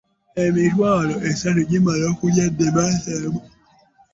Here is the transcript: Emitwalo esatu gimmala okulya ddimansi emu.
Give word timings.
Emitwalo 0.43 1.15
esatu 1.29 1.61
gimmala 1.69 2.03
okulya 2.11 2.45
ddimansi 2.51 3.07
emu. 3.25 3.41